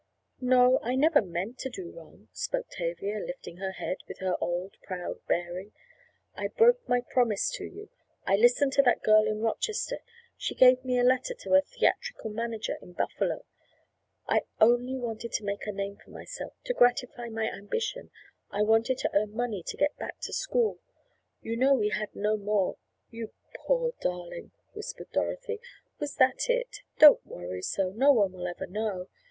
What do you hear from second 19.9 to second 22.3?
back to school—you know we had